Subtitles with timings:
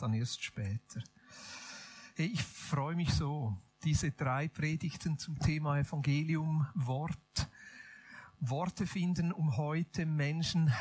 [0.00, 1.02] dann erst später.
[2.16, 7.48] Ich freue mich so, diese drei Predigten zum Thema Evangelium, Wort,
[8.40, 10.72] Worte finden, um heute Menschen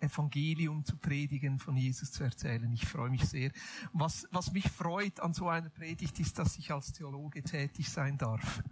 [0.00, 2.72] Evangelium zu predigen, von Jesus zu erzählen.
[2.72, 3.50] Ich freue mich sehr.
[3.92, 8.16] Was, was mich freut an so einer Predigt ist, dass ich als Theologe tätig sein
[8.16, 8.62] darf.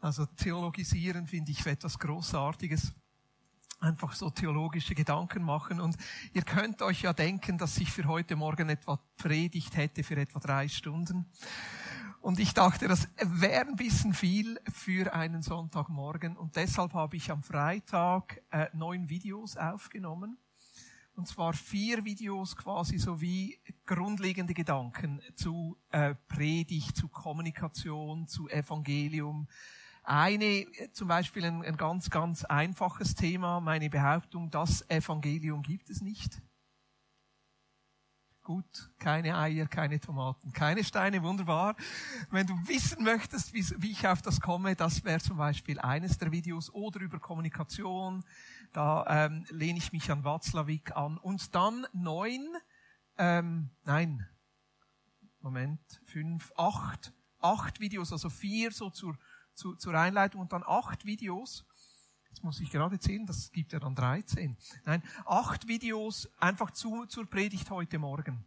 [0.00, 2.94] Also theologisieren finde ich etwas Großartiges
[3.80, 5.80] einfach so theologische Gedanken machen.
[5.80, 5.96] Und
[6.32, 10.38] ihr könnt euch ja denken, dass ich für heute Morgen etwa predigt hätte für etwa
[10.38, 11.26] drei Stunden.
[12.20, 16.36] Und ich dachte, das wäre ein bisschen viel für einen Sonntagmorgen.
[16.36, 20.36] Und deshalb habe ich am Freitag äh, neun Videos aufgenommen.
[21.14, 29.48] Und zwar vier Videos quasi sowie grundlegende Gedanken zu äh, Predigt, zu Kommunikation, zu Evangelium,
[30.02, 36.00] eine, zum Beispiel ein, ein ganz, ganz einfaches Thema, meine Behauptung, das Evangelium gibt es
[36.00, 36.40] nicht.
[38.42, 41.76] Gut, keine Eier, keine Tomaten, keine Steine, wunderbar.
[42.30, 46.18] Wenn du wissen möchtest, wie, wie ich auf das komme, das wäre zum Beispiel eines
[46.18, 48.24] der Videos oder über Kommunikation.
[48.72, 51.18] Da ähm, lehne ich mich an Watzlawick an.
[51.18, 52.48] Und dann neun,
[53.18, 54.26] ähm, nein,
[55.42, 59.16] Moment, fünf, acht, acht Videos, also vier so zur
[59.54, 61.64] zu, zur Einleitung und dann acht Videos.
[62.28, 64.56] Jetzt muss ich gerade zählen, das gibt ja dann 13.
[64.84, 68.44] Nein, acht Videos einfach zu, zur Predigt heute Morgen.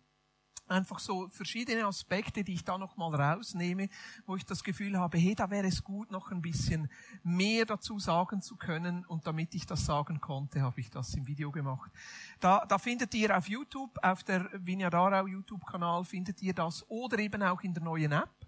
[0.68, 3.90] Einfach so verschiedene Aspekte, die ich da nochmal rausnehme,
[4.26, 6.90] wo ich das Gefühl habe, hey, da wäre es gut, noch ein bisschen
[7.22, 9.06] mehr dazu sagen zu können.
[9.06, 11.92] Und damit ich das sagen konnte, habe ich das im Video gemacht.
[12.40, 17.44] Da, da findet ihr auf YouTube, auf der Vinyadarau YouTube-Kanal findet ihr das oder eben
[17.44, 18.48] auch in der neuen App.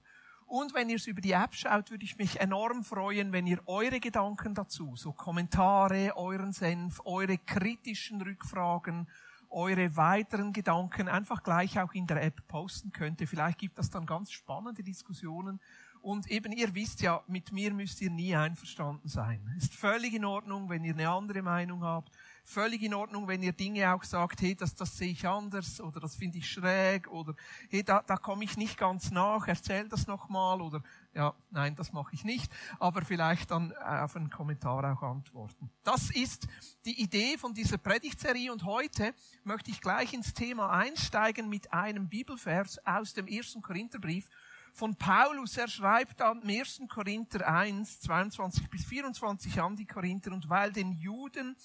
[0.58, 3.62] Und wenn ihr es über die App schaut, würde ich mich enorm freuen, wenn ihr
[3.66, 9.10] eure Gedanken dazu, so Kommentare, euren Senf, eure kritischen Rückfragen,
[9.50, 13.28] eure weiteren Gedanken einfach gleich auch in der App posten könnte.
[13.28, 15.60] Vielleicht gibt das dann ganz spannende Diskussionen.
[16.02, 19.54] Und eben, ihr wisst ja, mit mir müsst ihr nie einverstanden sein.
[19.58, 22.14] Ist völlig in Ordnung, wenn ihr eine andere Meinung habt
[22.46, 26.00] völlig in Ordnung, wenn ihr Dinge auch sagt, hey, das, das sehe ich anders oder
[26.00, 27.36] das finde ich schräg oder
[27.70, 30.82] hey, da, da komme ich nicht ganz nach, erzähl das nochmal oder
[31.14, 35.72] ja, nein, das mache ich nicht, aber vielleicht dann äh, auf einen Kommentar auch antworten.
[35.84, 36.48] Das ist
[36.86, 39.14] die Idee von dieser Predigtserie und heute
[39.44, 44.30] möchte ich gleich ins Thema einsteigen mit einem Bibelvers aus dem ersten Korintherbrief
[44.76, 45.58] von Paulus.
[45.58, 46.82] Er schreibt dann im 1.
[46.90, 51.56] Korinther 1, 22 bis 24 an die Korinther und weil den Juden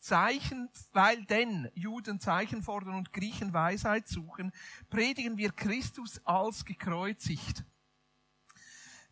[0.00, 4.52] Zeichen, weil denn Juden Zeichen fordern und Griechen Weisheit suchen,
[4.90, 7.64] predigen wir Christus als gekreuzigt.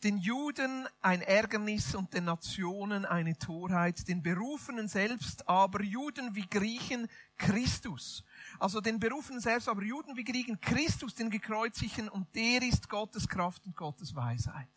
[0.04, 6.46] Den Juden ein Ärgernis und den Nationen eine Torheit, den Berufenen selbst, aber Juden wie
[6.46, 7.08] Griechen
[7.38, 8.22] Christus.
[8.58, 13.26] Also den Berufenen selbst, aber Juden wie Griechen Christus, den Gekreuzigten, und der ist Gottes
[13.26, 14.68] Kraft und Gottes Weisheit.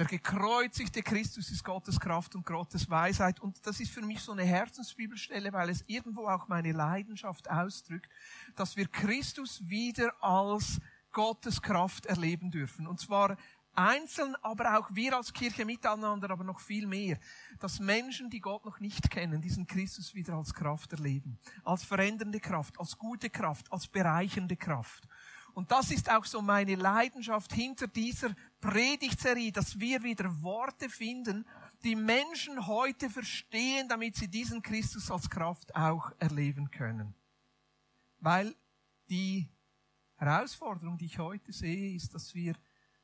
[0.00, 3.38] Der gekreuzigte Christus ist Gottes Kraft und Gottes Weisheit.
[3.38, 8.08] Und das ist für mich so eine Herzensbibelstelle, weil es irgendwo auch meine Leidenschaft ausdrückt,
[8.56, 10.80] dass wir Christus wieder als
[11.12, 12.86] Gottes Kraft erleben dürfen.
[12.86, 13.36] Und zwar
[13.74, 17.18] einzeln, aber auch wir als Kirche miteinander, aber noch viel mehr.
[17.58, 21.38] Dass Menschen, die Gott noch nicht kennen, diesen Christus wieder als Kraft erleben.
[21.62, 25.06] Als verändernde Kraft, als gute Kraft, als bereichernde Kraft.
[25.60, 31.44] Und das ist auch so meine Leidenschaft hinter dieser Predigtserie, dass wir wieder Worte finden,
[31.84, 37.14] die Menschen heute verstehen, damit sie diesen Christus als Kraft auch erleben können.
[38.20, 38.56] Weil
[39.10, 39.50] die
[40.16, 42.54] Herausforderung, die ich heute sehe, ist, dass wir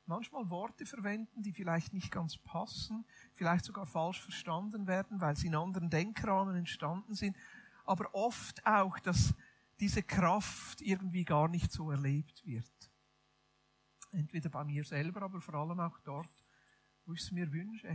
[0.07, 3.05] manchmal Worte verwenden, die vielleicht nicht ganz passen,
[3.35, 7.37] vielleicht sogar falsch verstanden werden, weil sie in anderen Denkrahmen entstanden sind,
[7.85, 9.35] aber oft auch, dass
[9.81, 12.91] diese Kraft irgendwie gar nicht so erlebt wird.
[14.13, 16.45] Entweder bei mir selber, aber vor allem auch dort,
[17.05, 17.89] wo ich es mir wünsche.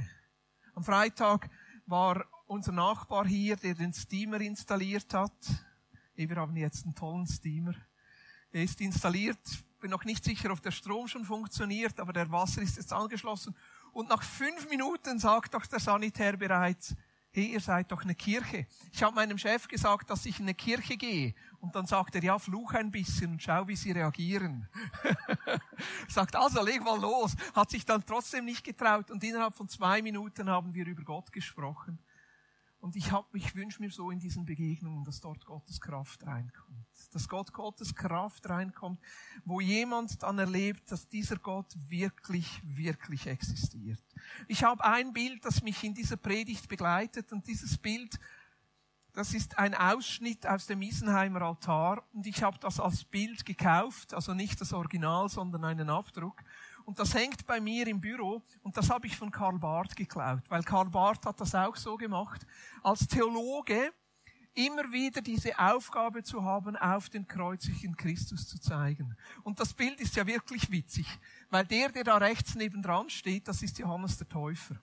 [0.73, 1.49] Am Freitag
[1.85, 5.65] war unser Nachbar hier, der den Steamer installiert hat.
[6.15, 7.73] Wir haben jetzt einen tollen Steamer.
[8.51, 9.39] Er ist installiert,
[9.79, 13.55] bin noch nicht sicher, ob der Strom schon funktioniert, aber der Wasser ist jetzt angeschlossen.
[13.91, 16.95] Und nach fünf Minuten sagt doch der Sanitär bereits,
[17.31, 18.67] hey, ihr seid doch eine Kirche.
[18.91, 21.33] Ich habe meinem Chef gesagt, dass ich in eine Kirche gehe.
[21.59, 24.67] Und dann sagt er, ja, fluch ein bisschen und schau, wie sie reagieren.
[26.07, 27.35] sagt, also leg mal los.
[27.55, 29.09] Hat sich dann trotzdem nicht getraut.
[29.11, 31.99] Und innerhalb von zwei Minuten haben wir über Gott gesprochen.
[32.81, 36.87] Und ich, hab, ich wünsche mir so in diesen Begegnungen, dass dort Gottes Kraft reinkommt.
[37.13, 38.99] Dass Gott Gottes Kraft reinkommt,
[39.45, 44.03] wo jemand dann erlebt, dass dieser Gott wirklich, wirklich existiert.
[44.47, 48.19] Ich habe ein Bild, das mich in dieser Predigt begleitet und dieses Bild
[49.13, 54.13] Das ist ein Ausschnitt aus dem Isenheimer Altar und ich habe das als Bild gekauft,
[54.13, 56.41] also nicht das Original, sondern einen Abdruck.
[56.85, 60.43] Und das hängt bei mir im Büro und das habe ich von Karl Barth geklaut,
[60.49, 62.45] weil Karl Barth hat das auch so gemacht.
[62.83, 63.93] Als Theologe
[64.53, 69.15] immer wieder diese Aufgabe zu haben, auf den kreuzigen Christus zu zeigen.
[69.43, 71.07] Und das Bild ist ja wirklich witzig,
[71.49, 74.81] weil der, der da rechts nebendran steht, das ist Johannes der Täufer.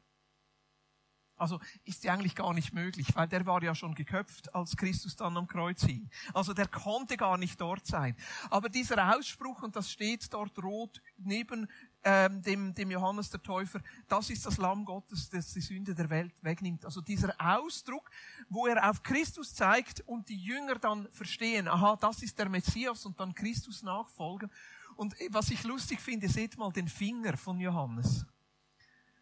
[1.39, 5.15] Also ist ja eigentlich gar nicht möglich, weil der war ja schon geköpft, als Christus
[5.15, 6.11] dann am Kreuz hing.
[6.35, 8.17] Also der konnte gar nicht dort sein.
[8.50, 11.69] Aber dieser Ausspruch, und das steht dort rot neben
[12.10, 16.08] ähm, dem, dem Johannes der Täufer, das ist das Lamm Gottes, das die Sünde der
[16.08, 16.87] Welt wegnimmt.
[16.87, 18.10] Also dieser Ausdruck,
[18.49, 23.05] wo er auf Christus zeigt und die Jünger dann verstehen, aha, das ist der Messias
[23.05, 24.50] und dann Christus nachfolgen.
[24.96, 28.25] Und was ich lustig finde, seht mal den Finger von Johannes.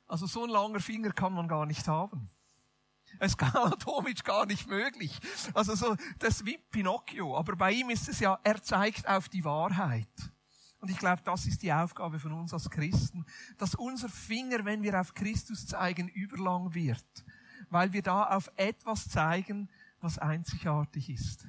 [0.06, 2.30] Also so ein langer Finger kann man gar nicht haben.
[3.18, 5.18] Es ist anatomisch gar nicht möglich.
[5.54, 7.36] Also so, das ist wie Pinocchio.
[7.36, 10.06] Aber bei ihm ist es ja, er zeigt auf die Wahrheit.
[10.86, 13.26] Und ich glaube, das ist die Aufgabe von uns als Christen,
[13.58, 17.24] dass unser Finger, wenn wir auf Christus zeigen, überlang wird.
[17.70, 19.68] Weil wir da auf etwas zeigen,
[20.00, 21.48] was einzigartig ist.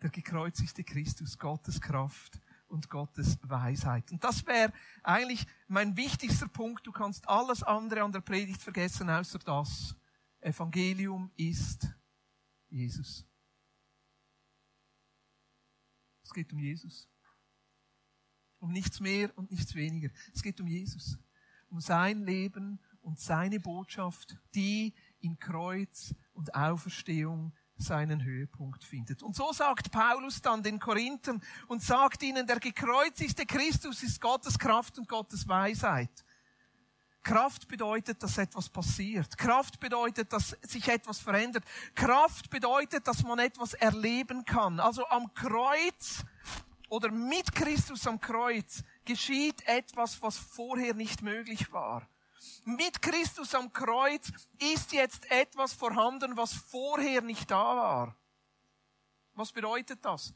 [0.00, 4.10] Der gekreuzigte Christus, Gottes Kraft und Gottes Weisheit.
[4.10, 6.86] Und das wäre eigentlich mein wichtigster Punkt.
[6.86, 9.94] Du kannst alles andere an der Predigt vergessen, außer das.
[10.40, 11.94] Evangelium ist
[12.70, 13.22] Jesus.
[16.22, 17.06] Es geht um Jesus.
[18.58, 20.08] Um nichts mehr und nichts weniger.
[20.34, 21.18] Es geht um Jesus.
[21.68, 29.22] Um sein Leben und seine Botschaft, die in Kreuz und Auferstehung seinen Höhepunkt findet.
[29.22, 34.58] Und so sagt Paulus dann den Korinthern und sagt ihnen, der gekreuzigte Christus ist Gottes
[34.58, 36.24] Kraft und Gottes Weisheit.
[37.22, 39.36] Kraft bedeutet, dass etwas passiert.
[39.36, 41.64] Kraft bedeutet, dass sich etwas verändert.
[41.94, 44.78] Kraft bedeutet, dass man etwas erleben kann.
[44.78, 46.24] Also am Kreuz
[46.88, 52.08] oder mit Christus am Kreuz geschieht etwas, was vorher nicht möglich war.
[52.64, 58.16] Mit Christus am Kreuz ist jetzt etwas vorhanden, was vorher nicht da war.
[59.34, 60.34] Was bedeutet das?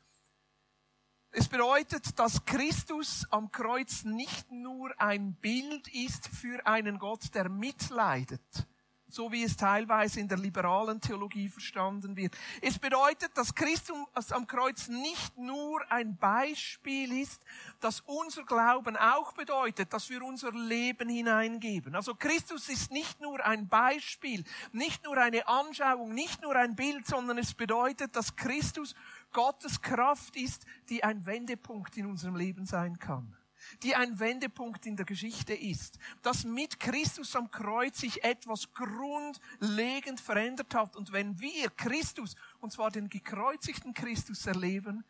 [1.32, 7.48] Es bedeutet, dass Christus am Kreuz nicht nur ein Bild ist für einen Gott, der
[7.48, 8.66] mitleidet,
[9.12, 12.36] so wie es teilweise in der liberalen Theologie verstanden wird.
[12.60, 17.42] Es bedeutet, dass Christus am Kreuz nicht nur ein Beispiel ist,
[17.80, 21.94] dass unser Glauben auch bedeutet, dass wir unser Leben hineingeben.
[21.94, 27.06] Also Christus ist nicht nur ein Beispiel, nicht nur eine Anschauung, nicht nur ein Bild,
[27.06, 28.94] sondern es bedeutet, dass Christus
[29.32, 33.36] Gottes Kraft ist, die ein Wendepunkt in unserem Leben sein kann
[33.82, 40.20] die ein Wendepunkt in der Geschichte ist, dass mit Christus am Kreuz sich etwas grundlegend
[40.20, 40.96] verändert hat.
[40.96, 45.04] Und wenn wir Christus, und zwar den gekreuzigten Christus erleben,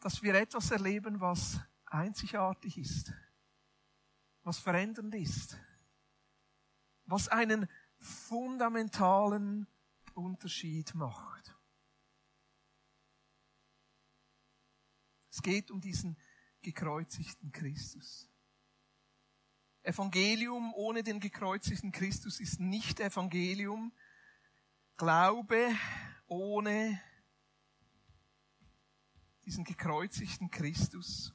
[0.00, 3.12] dass wir etwas erleben, was einzigartig ist,
[4.42, 5.58] was verändernd ist,
[7.04, 7.68] was einen
[7.98, 9.66] fundamentalen
[10.14, 11.54] Unterschied macht.
[15.30, 16.16] Es geht um diesen
[16.62, 18.28] gekreuzigten Christus.
[19.82, 23.92] Evangelium ohne den gekreuzigten Christus ist nicht Evangelium.
[24.96, 25.74] Glaube
[26.26, 27.00] ohne
[29.46, 31.32] diesen gekreuzigten Christus.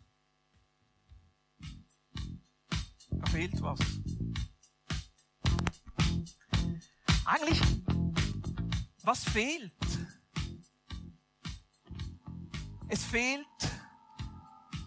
[3.10, 3.80] Da fehlt was.
[7.26, 7.60] Eigentlich,
[9.02, 9.74] was fehlt?
[12.88, 13.46] Es fehlt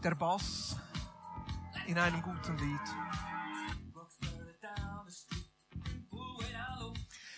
[0.02, 0.76] der Bass
[1.87, 2.81] in einem guten Lied.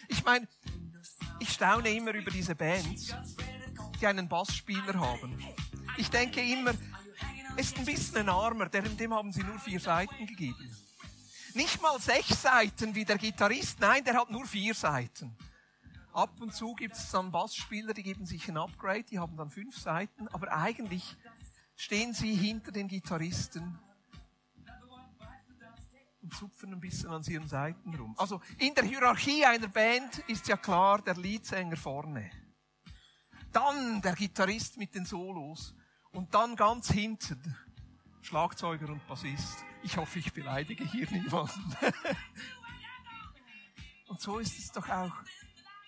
[0.08, 0.46] Ich meine,
[1.38, 3.14] ich staune immer über diese Bands,
[4.00, 5.38] die einen Bassspieler haben.
[5.96, 6.72] Ich denke immer,
[7.56, 10.76] es ist ein bisschen ein Armer, dem haben sie nur vier Seiten gegeben.
[11.54, 15.36] Nicht mal sechs Seiten wie der Gitarrist, nein, der hat nur vier Seiten.
[16.12, 19.50] Ab und zu gibt es dann Bassspieler, die geben sich ein Upgrade, die haben dann
[19.50, 21.16] fünf Seiten, aber eigentlich
[21.80, 23.78] stehen sie hinter den Gitarristen
[26.20, 28.14] und zupfen ein bisschen an ihren Seiten rum.
[28.18, 32.30] Also in der Hierarchie einer Band ist ja klar der Leadsänger vorne.
[33.50, 35.74] Dann der Gitarrist mit den Solos
[36.12, 37.56] und dann ganz hinten
[38.20, 39.64] Schlagzeuger und Bassist.
[39.82, 41.76] Ich hoffe, ich beleidige hier niemanden.
[44.08, 45.14] und so ist es doch auch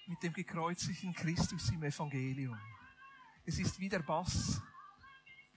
[0.07, 2.59] mit dem gekreuzigten Christus im Evangelium.
[3.45, 4.63] Es ist wie der Bass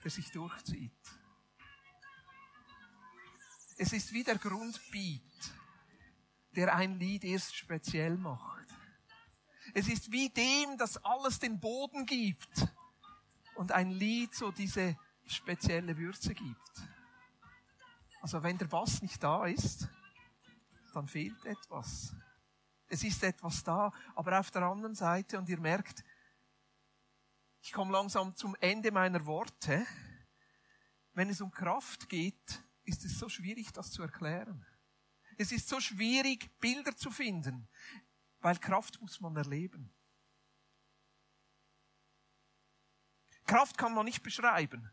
[0.06, 0.92] der sich durchzieht.
[3.76, 5.20] Es ist wie der Grundbeat,
[6.52, 8.68] der ein Lied erst speziell macht.
[9.74, 12.68] Es ist wie dem, das alles den Boden gibt
[13.56, 14.96] und ein Lied so diese
[15.26, 16.88] spezielle Würze gibt.
[18.20, 19.88] Also wenn der Bass nicht da ist,
[20.94, 22.14] dann fehlt etwas.
[22.86, 26.04] Es ist etwas da, aber auf der anderen Seite, und ihr merkt,
[27.66, 29.84] ich komme langsam zum Ende meiner Worte,
[31.14, 34.64] wenn es um Kraft geht, ist es so schwierig, das zu erklären.
[35.36, 37.68] Es ist so schwierig, Bilder zu finden,
[38.38, 39.92] weil Kraft muss man erleben.
[43.46, 44.88] Kraft kann man nicht beschreiben.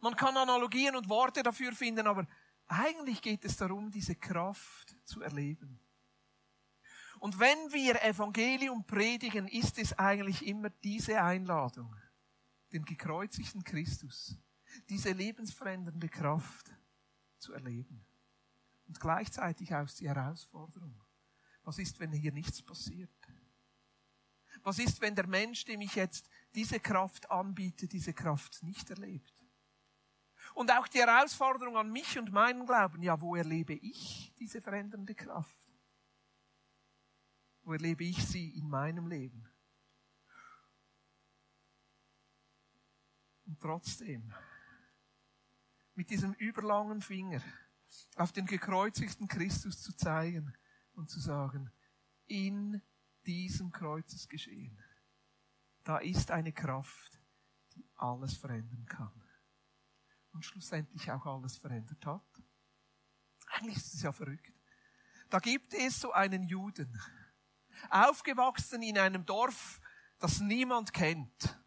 [0.00, 2.26] Man kann Analogien und Worte dafür finden, aber
[2.66, 5.78] eigentlich geht es darum, diese Kraft zu erleben.
[7.20, 11.94] Und wenn wir Evangelium predigen, ist es eigentlich immer diese Einladung,
[12.72, 14.36] den gekreuzigten Christus,
[14.88, 16.72] diese lebensverändernde Kraft
[17.38, 18.04] zu erleben.
[18.86, 21.02] Und gleichzeitig auch die Herausforderung.
[21.62, 23.10] Was ist, wenn hier nichts passiert?
[24.62, 29.32] Was ist, wenn der Mensch, dem ich jetzt diese Kraft anbiete, diese Kraft nicht erlebt?
[30.54, 35.14] Und auch die Herausforderung an mich und meinen Glauben, ja, wo erlebe ich diese verändernde
[35.14, 35.67] Kraft?
[37.68, 39.46] Wo erlebe ich sie in meinem Leben?
[43.44, 44.32] Und trotzdem,
[45.94, 47.42] mit diesem überlangen Finger
[48.16, 50.56] auf den gekreuzigten Christus zu zeigen
[50.94, 51.70] und zu sagen,
[52.24, 52.80] in
[53.26, 54.82] diesem Kreuzesgeschehen,
[55.84, 57.20] da ist eine Kraft,
[57.74, 59.22] die alles verändern kann.
[60.32, 62.42] Und schlussendlich auch alles verändert hat.
[63.48, 64.54] Eigentlich ist es ja verrückt.
[65.28, 66.98] Da gibt es so einen Juden,
[67.90, 69.80] aufgewachsen in einem Dorf,
[70.18, 71.58] das niemand kennt,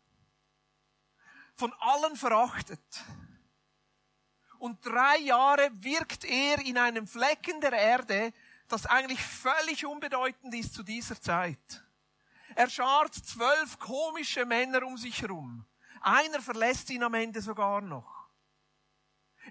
[1.56, 3.04] von allen verachtet.
[4.60, 8.34] Und drei Jahre wirkt er in einem Flecken der Erde,
[8.68, 11.84] das eigentlich völlig unbedeutend ist zu dieser Zeit.
[12.56, 15.66] Er schart zwölf komische Männer um sich herum.
[16.02, 18.30] Einer verlässt ihn am Ende sogar noch.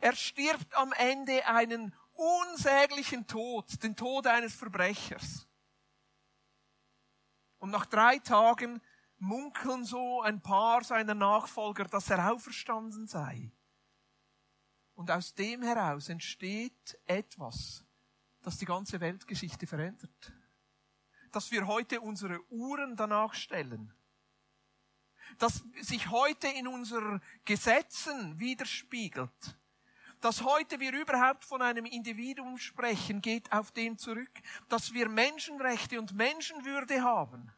[0.01, 5.47] Er stirbt am Ende einen unsäglichen Tod, den Tod eines Verbrechers.
[7.61, 8.81] Und nach drei Tagen
[9.19, 13.53] munkeln so ein paar seiner Nachfolger, dass er auferstanden sei.
[14.95, 17.85] Und aus dem heraus entsteht etwas,
[18.43, 20.33] das die ganze Weltgeschichte verändert.
[21.33, 23.95] Dass wir heute unsere Uhren danach stellen.
[25.39, 29.60] Dass sich heute in unseren Gesetzen widerspiegelt
[30.21, 34.31] dass heute wir überhaupt von einem Individuum sprechen, geht auf den zurück,
[34.69, 37.53] dass wir Menschenrechte und Menschenwürde haben.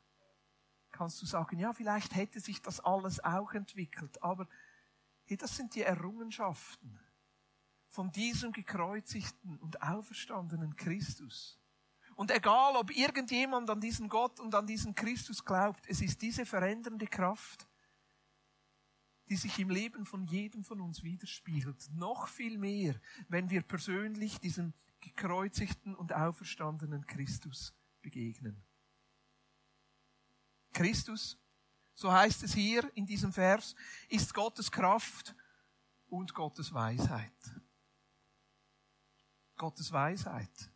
[0.91, 4.47] Kannst du sagen, ja, vielleicht hätte sich das alles auch entwickelt, aber
[5.25, 7.01] hey, das sind die Errungenschaften
[7.89, 11.59] von diesem gekreuzigten und auferstandenen Christus.
[12.15, 16.47] Und egal, ob irgendjemand an diesen Gott und an diesen Christus glaubt, es ist diese
[16.47, 17.67] verändernde Kraft,
[19.29, 21.91] die sich im Leben von jedem von uns widerspiegelt.
[21.95, 22.95] Noch viel mehr,
[23.29, 28.63] wenn wir persönlich diesem gekreuzigten und auferstandenen Christus begegnen.
[30.73, 31.39] Christus,
[31.95, 33.75] so heißt es hier in diesem Vers,
[34.09, 35.35] ist Gottes Kraft
[36.09, 37.33] und Gottes Weisheit.
[39.57, 40.71] Gottes Weisheit.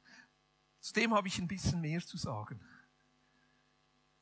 [0.81, 2.61] Zu dem habe ich ein bisschen mehr zu sagen.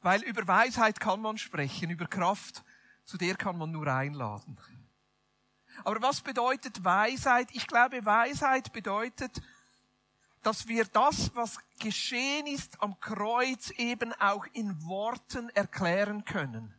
[0.00, 2.64] Weil über Weisheit kann man sprechen, über Kraft
[3.04, 4.58] zu der kann man nur einladen.
[5.84, 7.48] Aber was bedeutet Weisheit?
[7.52, 9.42] Ich glaube, Weisheit bedeutet,
[10.42, 16.74] dass wir das, was geschehen ist am Kreuz, eben auch in Worten erklären können.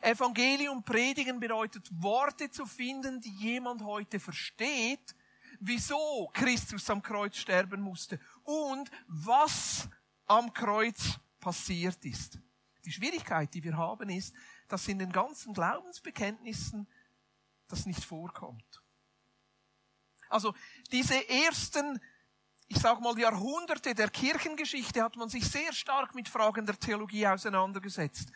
[0.00, 5.14] Evangelium predigen bedeutet, Worte zu finden, die jemand heute versteht,
[5.60, 9.88] wieso Christus am Kreuz sterben musste und was
[10.26, 12.38] am Kreuz passiert ist.
[12.84, 14.34] Die Schwierigkeit, die wir haben, ist,
[14.68, 16.88] dass in den ganzen Glaubensbekenntnissen
[17.68, 18.82] das nicht vorkommt.
[20.28, 20.54] Also
[20.90, 22.00] diese ersten,
[22.68, 27.26] ich sage mal Jahrhunderte der Kirchengeschichte hat man sich sehr stark mit Fragen der Theologie
[27.26, 28.30] auseinandergesetzt.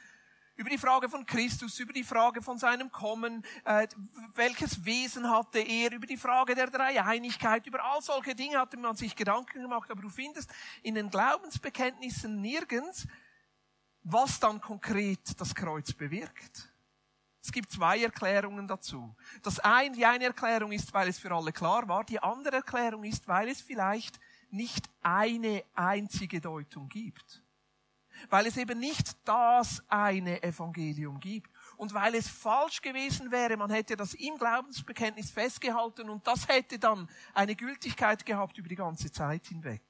[0.55, 3.87] Über die Frage von Christus, über die Frage von seinem Kommen, äh,
[4.35, 8.97] welches Wesen hatte er, über die Frage der Dreieinigkeit, über all solche Dinge hatte man
[8.97, 10.51] sich Gedanken gemacht, aber du findest
[10.83, 13.07] in den Glaubensbekenntnissen nirgends
[14.11, 16.73] was dann konkret das Kreuz bewirkt.
[17.43, 19.15] Es gibt zwei Erklärungen dazu.
[19.43, 22.05] Das eine, die eine Erklärung ist, weil es für alle klar war.
[22.05, 24.19] Die andere Erklärung ist, weil es vielleicht
[24.51, 27.43] nicht eine einzige Deutung gibt.
[28.29, 31.51] Weil es eben nicht das eine Evangelium gibt.
[31.77, 36.79] Und weil es falsch gewesen wäre, man hätte das im Glaubensbekenntnis festgehalten und das hätte
[36.79, 39.83] dann eine Gültigkeit gehabt über die ganze Zeit hinweg.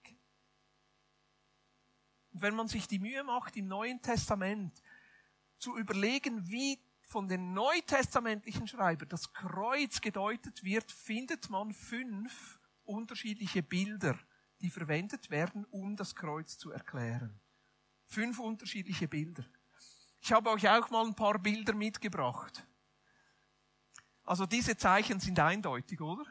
[2.32, 4.82] Wenn man sich die Mühe macht, im Neuen Testament
[5.58, 13.62] zu überlegen, wie von den neutestamentlichen Schreibern das Kreuz gedeutet wird, findet man fünf unterschiedliche
[13.62, 14.18] Bilder,
[14.60, 17.40] die verwendet werden, um das Kreuz zu erklären.
[18.06, 19.44] Fünf unterschiedliche Bilder.
[20.20, 22.66] Ich habe euch auch mal ein paar Bilder mitgebracht.
[24.24, 26.26] Also diese Zeichen sind eindeutig, oder?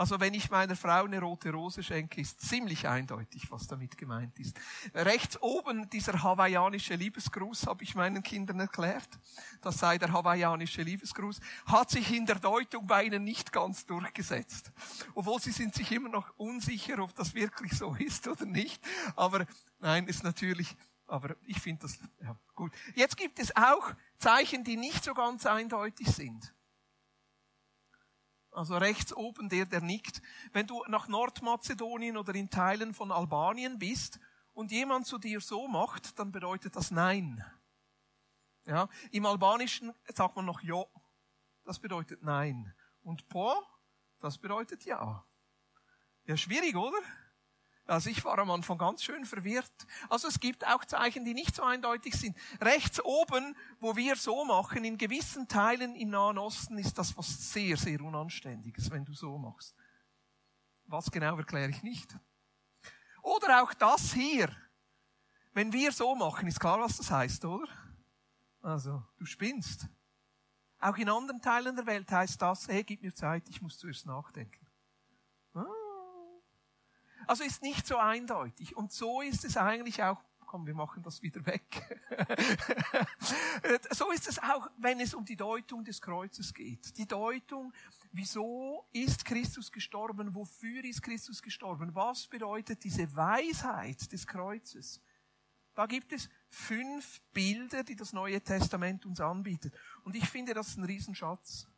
[0.00, 4.38] Also wenn ich meiner Frau eine rote Rose schenke, ist ziemlich eindeutig, was damit gemeint
[4.38, 4.58] ist.
[4.94, 9.10] Rechts oben dieser hawaiianische Liebesgruß habe ich meinen Kindern erklärt.
[9.60, 11.40] Das sei der hawaiianische Liebesgruß.
[11.66, 14.72] Hat sich in der Deutung bei ihnen nicht ganz durchgesetzt.
[15.14, 18.82] Obwohl sie sind sich immer noch unsicher, ob das wirklich so ist oder nicht.
[19.16, 19.44] Aber
[19.80, 20.74] nein, ist natürlich,
[21.08, 22.72] aber ich finde das, ja, gut.
[22.94, 26.54] Jetzt gibt es auch Zeichen, die nicht so ganz eindeutig sind.
[28.52, 30.22] Also rechts oben der, der nickt.
[30.52, 34.18] Wenn du nach Nordmazedonien oder in Teilen von Albanien bist
[34.52, 37.44] und jemand zu dir so macht, dann bedeutet das Nein.
[38.66, 40.88] Ja, Im Albanischen sagt man noch Jo.
[41.64, 42.74] Das bedeutet Nein.
[43.02, 43.54] Und Po,
[44.20, 45.24] das bedeutet Ja.
[46.24, 46.98] Ja, schwierig, oder?
[47.90, 49.72] Also ich war am Anfang ganz schön verwirrt.
[50.08, 52.36] Also es gibt auch Zeichen, die nicht so eindeutig sind.
[52.60, 57.52] Rechts oben, wo wir so machen, in gewissen Teilen im Nahen Osten ist das was
[57.52, 59.74] sehr, sehr Unanständiges, wenn du so machst.
[60.86, 62.16] Was genau erkläre ich nicht.
[63.22, 64.54] Oder auch das hier.
[65.52, 67.66] Wenn wir so machen, ist klar, was das heißt, oder?
[68.62, 69.88] Also, du spinnst.
[70.78, 74.06] Auch in anderen Teilen der Welt heißt das, hey, gib mir Zeit, ich muss zuerst
[74.06, 74.59] nachdenken.
[77.30, 78.76] Also ist nicht so eindeutig.
[78.76, 82.00] Und so ist es eigentlich auch komm, wir machen das wieder weg.
[83.92, 86.98] so ist es auch, wenn es um die Deutung des Kreuzes geht.
[86.98, 87.72] Die Deutung,
[88.10, 95.00] wieso ist Christus gestorben, wofür ist Christus gestorben, was bedeutet diese Weisheit des Kreuzes.
[95.74, 99.72] Da gibt es fünf Bilder, die das Neue Testament uns anbietet.
[100.02, 101.68] Und ich finde das ein Riesenschatz.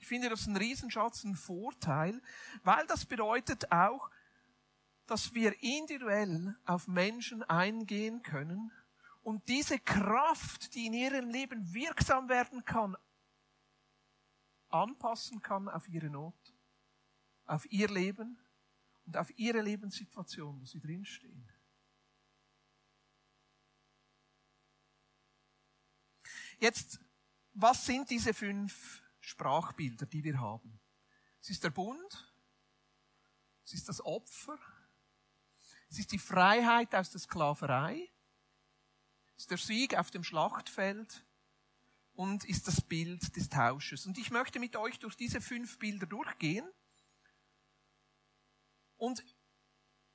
[0.00, 2.20] Ich finde das ein Riesenschatz, ein Vorteil,
[2.64, 4.10] weil das bedeutet auch,
[5.06, 8.72] dass wir individuell auf Menschen eingehen können
[9.22, 12.96] und diese Kraft, die in ihrem Leben wirksam werden kann,
[14.68, 16.54] anpassen kann auf ihre Not,
[17.44, 18.38] auf ihr Leben
[19.06, 21.48] und auf ihre Lebenssituation, wo sie drinstehen.
[26.58, 27.00] Jetzt,
[27.54, 30.80] was sind diese fünf Sprachbilder, die wir haben?
[31.40, 32.34] Es ist der Bund,
[33.64, 34.58] es ist das Opfer,
[35.92, 38.08] es ist die Freiheit aus der Sklaverei,
[39.36, 41.22] ist der Sieg auf dem Schlachtfeld
[42.14, 44.06] und ist das Bild des Tausches.
[44.06, 46.66] Und ich möchte mit euch durch diese fünf Bilder durchgehen
[48.96, 49.22] und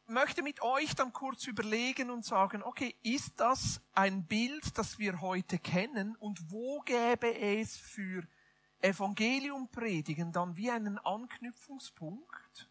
[0.08, 5.22] möchte mit euch dann kurz überlegen und sagen, okay, ist das ein Bild, das wir
[5.22, 8.28] heute kennen und wo gäbe es für
[8.80, 12.68] Evangelium predigen dann wie einen Anknüpfungspunkt?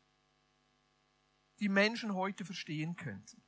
[1.60, 3.42] Die Menschen heute verstehen könnten.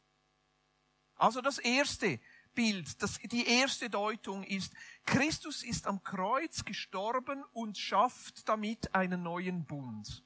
[1.16, 2.20] Also das erste
[2.54, 4.72] Bild, das, die erste Deutung ist,
[5.04, 10.24] Christus ist am Kreuz gestorben und schafft damit einen neuen Bund.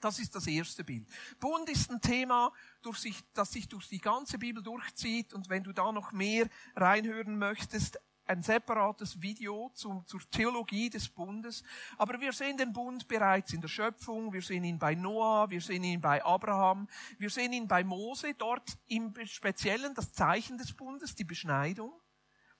[0.00, 1.08] Das ist das erste Bild.
[1.40, 2.52] Bund ist ein Thema,
[2.94, 7.38] sich, das sich durch die ganze Bibel durchzieht und wenn du da noch mehr reinhören
[7.38, 11.62] möchtest, ein separates Video zum, zur Theologie des Bundes.
[11.98, 15.60] Aber wir sehen den Bund bereits in der Schöpfung, wir sehen ihn bei Noah, wir
[15.60, 20.72] sehen ihn bei Abraham, wir sehen ihn bei Mose, dort im Speziellen das Zeichen des
[20.72, 21.92] Bundes, die Beschneidung,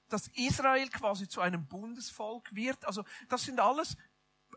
[0.09, 2.85] dass Israel quasi zu einem Bundesvolk wird.
[2.85, 3.96] Also das sind alles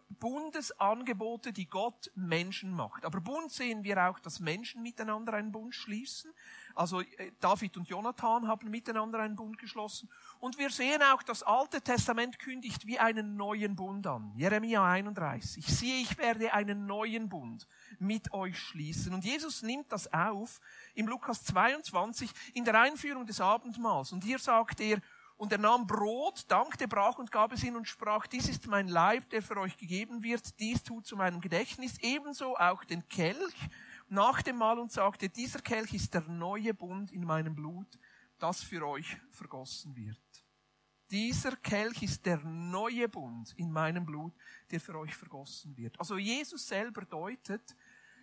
[0.10, 3.06] Bundesangebote, die Gott Menschen macht.
[3.06, 6.32] Aber Bund sehen wir auch, dass Menschen miteinander einen Bund schließen.
[6.78, 10.10] Also äh, David und Jonathan haben miteinander einen Bund geschlossen.
[10.40, 14.34] Und wir sehen auch, das Alte Testament kündigt wie einen neuen Bund an.
[14.36, 15.66] Jeremia 31.
[15.66, 17.68] Siehe, ich werde einen neuen Bund
[18.00, 19.14] mit euch schließen.
[19.14, 20.60] Und Jesus nimmt das auf
[20.94, 24.12] im Lukas 22 in der Einführung des Abendmahls.
[24.12, 25.02] Und hier sagt er,
[25.38, 28.88] und er nahm Brot, dankte, brach und gab es ihnen und sprach, dies ist mein
[28.88, 33.56] Leib, der für euch gegeben wird, dies tut zu meinem Gedächtnis, ebenso auch den Kelch
[34.10, 38.00] nach dem Mahl und sagte, dieser Kelch ist der neue Bund in meinem Blut,
[38.40, 40.18] das für euch vergossen wird.
[41.10, 44.34] Dieser Kelch ist der neue Bund in meinem Blut,
[44.72, 45.98] der für euch vergossen wird.
[46.00, 47.76] Also Jesus selber deutet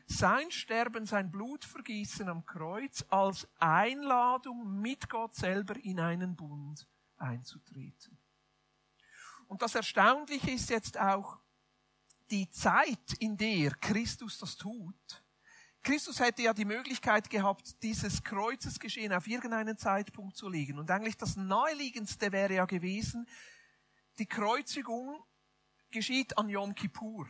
[0.06, 8.18] sein Sterben, sein Blutvergießen am Kreuz als Einladung mit Gott selber in einen Bund einzutreten.
[9.48, 11.38] Und das Erstaunliche ist jetzt auch
[12.30, 15.23] die Zeit, in der Christus das tut,
[15.84, 20.78] Christus hätte ja die Möglichkeit gehabt, dieses Kreuzesgeschehen auf irgendeinen Zeitpunkt zu legen.
[20.78, 23.28] Und eigentlich das Naheliegendste wäre ja gewesen,
[24.18, 25.22] die Kreuzigung
[25.90, 27.28] geschieht an Yom Kippur,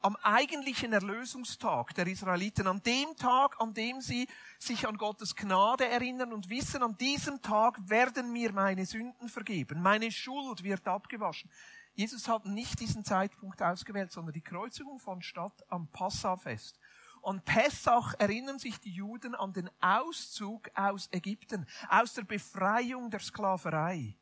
[0.00, 5.86] am eigentlichen Erlösungstag der Israeliten, an dem Tag, an dem sie sich an Gottes Gnade
[5.88, 11.50] erinnern und wissen, an diesem Tag werden mir meine Sünden vergeben, meine Schuld wird abgewaschen.
[11.94, 16.78] Jesus hat nicht diesen Zeitpunkt ausgewählt, sondern die Kreuzigung fand statt am Passafest.
[17.24, 23.20] An Pessach erinnern sich die Juden an den Auszug aus Ägypten, aus der Befreiung der
[23.20, 24.16] Sklaverei.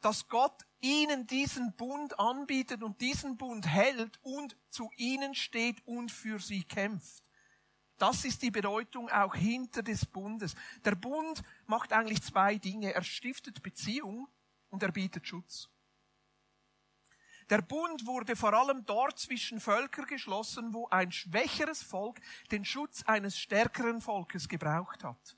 [0.00, 6.12] Dass Gott ihnen diesen Bund anbietet und diesen Bund hält und zu ihnen steht und
[6.12, 7.24] für sie kämpft.
[7.98, 10.54] Das ist die Bedeutung auch hinter des Bundes.
[10.84, 12.94] Der Bund macht eigentlich zwei Dinge.
[12.94, 14.28] Er stiftet Beziehung
[14.70, 15.68] und er bietet Schutz.
[17.50, 22.20] Der Bund wurde vor allem dort zwischen Völkern geschlossen, wo ein schwächeres Volk
[22.52, 25.36] den Schutz eines stärkeren Volkes gebraucht hat.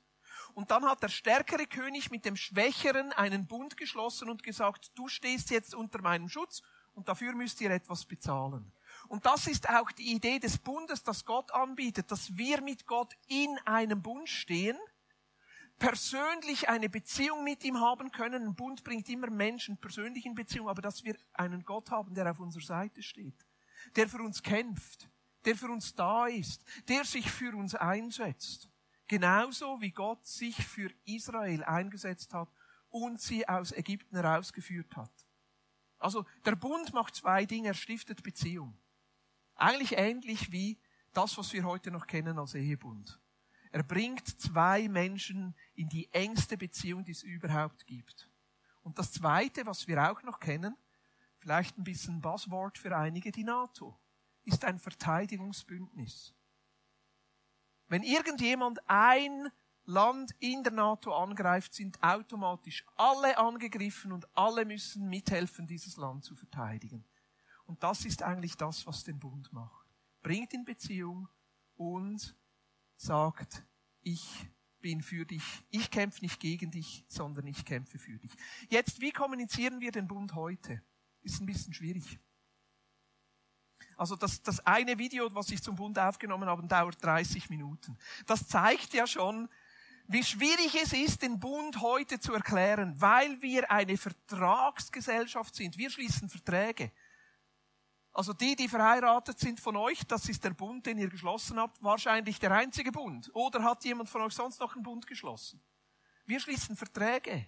[0.53, 5.07] Und dann hat der stärkere König mit dem Schwächeren einen Bund geschlossen und gesagt, du
[5.07, 6.61] stehst jetzt unter meinem Schutz
[6.93, 8.71] und dafür müsst ihr etwas bezahlen.
[9.07, 13.15] Und das ist auch die Idee des Bundes, das Gott anbietet, dass wir mit Gott
[13.27, 14.77] in einem Bund stehen–
[15.79, 18.47] persönlich eine Beziehung mit ihm haben können.
[18.47, 22.29] Ein Bund bringt immer Menschen persönlich in Beziehung, aber dass wir einen Gott haben, der
[22.31, 23.45] auf unserer Seite steht,
[23.95, 25.09] der für uns kämpft,
[25.45, 28.69] der für uns da ist, der sich für uns einsetzt.
[29.07, 32.49] Genauso wie Gott sich für Israel eingesetzt hat
[32.89, 35.11] und sie aus Ägypten herausgeführt hat.
[35.99, 38.77] Also der Bund macht zwei Dinge, er stiftet Beziehung.
[39.55, 40.79] Eigentlich ähnlich wie
[41.13, 43.19] das, was wir heute noch kennen als Ehebund.
[43.73, 48.29] Er bringt zwei Menschen in die engste Beziehung, die es überhaupt gibt.
[48.83, 50.77] Und das Zweite, was wir auch noch kennen,
[51.39, 53.99] vielleicht ein bisschen Buzzword für einige, die NATO,
[54.43, 56.35] ist ein Verteidigungsbündnis.
[57.87, 59.49] Wenn irgendjemand ein
[59.85, 66.25] Land in der NATO angreift, sind automatisch alle angegriffen und alle müssen mithelfen, dieses Land
[66.25, 67.03] zu verteidigen.
[67.65, 69.87] Und das ist eigentlich das, was den Bund macht.
[70.21, 71.27] Bringt in Beziehung
[71.75, 72.35] und
[73.03, 73.63] sagt,
[74.01, 74.47] ich
[74.79, 75.43] bin für dich.
[75.69, 78.31] Ich kämpfe nicht gegen dich, sondern ich kämpfe für dich.
[78.69, 80.81] Jetzt, wie kommunizieren wir den Bund heute?
[81.21, 82.19] Ist ein bisschen schwierig.
[83.95, 87.97] Also das, das eine Video, was ich zum Bund aufgenommen habe, dauert 30 Minuten.
[88.25, 89.47] Das zeigt ja schon,
[90.07, 95.77] wie schwierig es ist, den Bund heute zu erklären, weil wir eine Vertragsgesellschaft sind.
[95.77, 96.91] Wir schließen Verträge.
[98.13, 101.81] Also die, die verheiratet sind von euch, das ist der Bund, den ihr geschlossen habt,
[101.81, 103.31] wahrscheinlich der einzige Bund.
[103.33, 105.59] Oder hat jemand von euch sonst noch einen Bund geschlossen?
[106.25, 107.47] Wir schließen Verträge.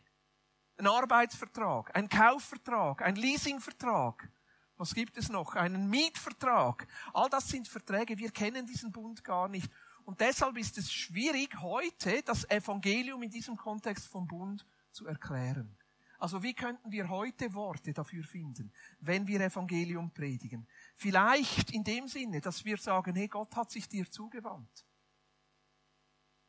[0.78, 4.30] Ein Arbeitsvertrag, ein Kaufvertrag, ein Leasingvertrag.
[4.75, 5.56] Was gibt es noch?
[5.56, 6.88] Einen Mietvertrag.
[7.13, 8.17] All das sind Verträge.
[8.17, 9.71] Wir kennen diesen Bund gar nicht.
[10.04, 15.78] Und deshalb ist es schwierig, heute das Evangelium in diesem Kontext vom Bund zu erklären.
[16.19, 20.67] Also wie könnten wir heute Worte dafür finden, wenn wir Evangelium predigen?
[20.95, 24.86] Vielleicht in dem Sinne, dass wir sagen, hey, Gott hat sich dir zugewandt.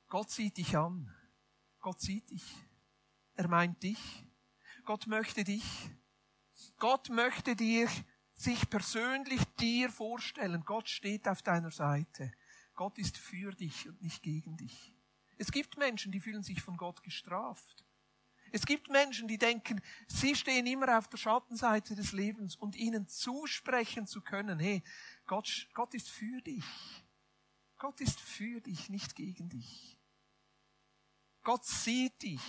[0.08, 1.12] Gott sieht dich an.
[1.80, 2.44] Gott sieht dich.
[3.34, 4.26] Er meint dich.
[4.84, 5.64] Gott möchte dich.
[6.78, 7.88] Gott möchte dir
[8.34, 10.64] sich persönlich dir vorstellen.
[10.64, 12.32] Gott steht auf deiner Seite.
[12.74, 14.94] Gott ist für dich und nicht gegen dich.
[15.38, 17.85] Es gibt Menschen, die fühlen sich von Gott gestraft.
[18.52, 23.08] Es gibt Menschen, die denken, sie stehen immer auf der Schattenseite des Lebens und ihnen
[23.08, 24.82] zusprechen zu können, hey,
[25.26, 26.64] Gott, Gott ist für dich.
[27.78, 29.98] Gott ist für dich, nicht gegen dich.
[31.42, 32.42] Gott sieht dich.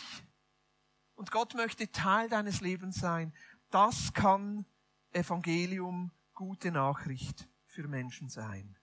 [1.16, 3.34] Und Gott möchte Teil deines Lebens sein.
[3.70, 4.66] Das kann
[5.12, 8.78] Evangelium, gute Nachricht für Menschen sein.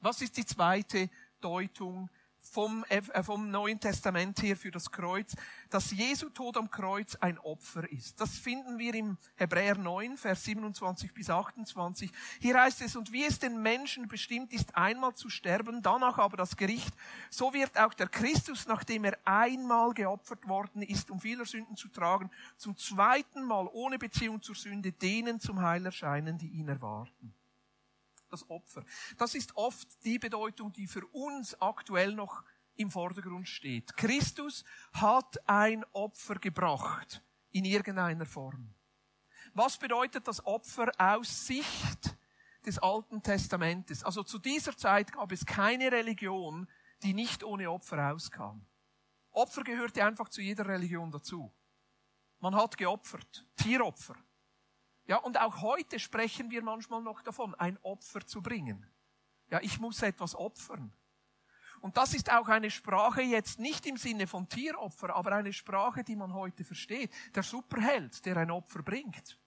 [0.00, 2.08] Was ist die zweite Deutung
[2.48, 5.34] vom, äh, vom Neuen Testament her für das Kreuz,
[5.70, 8.20] dass Jesu Tod am Kreuz ein Opfer ist.
[8.20, 12.10] Das finden wir im Hebräer 9, Vers 27 bis 28.
[12.40, 16.36] Hier heißt es, und wie es den Menschen bestimmt ist, einmal zu sterben, danach aber
[16.36, 16.92] das Gericht,
[17.30, 21.88] so wird auch der Christus, nachdem er einmal geopfert worden ist, um vieler Sünden zu
[21.88, 27.34] tragen, zum zweiten Mal ohne Beziehung zur Sünde denen zum Heil erscheinen, die ihn erwarten
[28.32, 28.84] das Opfer.
[29.16, 32.44] Das ist oft die Bedeutung, die für uns aktuell noch
[32.76, 33.96] im Vordergrund steht.
[33.96, 38.74] Christus hat ein Opfer gebracht in irgendeiner Form.
[39.54, 42.16] Was bedeutet das Opfer aus Sicht
[42.64, 44.04] des Alten Testamentes?
[44.04, 46.68] Also zu dieser Zeit gab es keine Religion,
[47.02, 48.64] die nicht ohne Opfer auskam.
[49.30, 51.52] Opfer gehörte einfach zu jeder Religion dazu.
[52.40, 54.14] Man hat geopfert, Tieropfer,
[55.08, 58.86] ja, und auch heute sprechen wir manchmal noch davon, ein Opfer zu bringen.
[59.50, 60.92] Ja, ich muss etwas opfern.
[61.80, 66.04] Und das ist auch eine Sprache jetzt nicht im Sinne von Tieropfer, aber eine Sprache,
[66.04, 67.10] die man heute versteht.
[67.34, 69.38] Der Superheld, der ein Opfer bringt.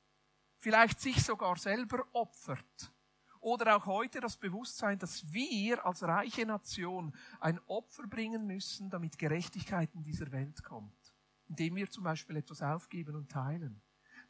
[0.57, 2.91] Vielleicht sich sogar selber opfert.
[3.39, 9.19] Oder auch heute das Bewusstsein, dass wir als reiche Nation ein Opfer bringen müssen, damit
[9.19, 11.13] Gerechtigkeit in dieser Welt kommt.
[11.47, 13.79] Indem wir zum Beispiel etwas aufgeben und teilen.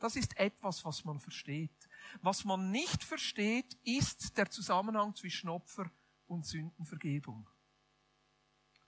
[0.01, 1.87] Das ist etwas, was man versteht.
[2.23, 5.91] Was man nicht versteht, ist der Zusammenhang zwischen Opfer
[6.25, 7.47] und Sündenvergebung.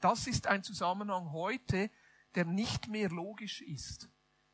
[0.02, 1.92] Das ist ein Zusammenhang heute,
[2.34, 4.10] der nicht mehr logisch ist.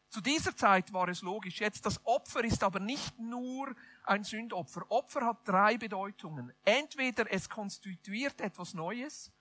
[0.10, 1.62] Zu dieser Zeit war es logisch.
[1.62, 4.86] Jetzt das Opfer ist aber nicht nur ein Sündopfer.
[4.92, 6.52] Opfer hat drei Bedeutungen.
[6.66, 9.32] Entweder es konstituiert etwas Neues,